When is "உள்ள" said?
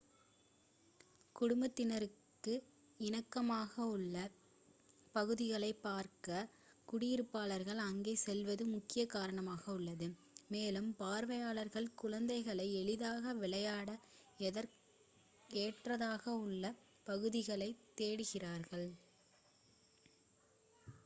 3.89-4.15, 16.41-16.65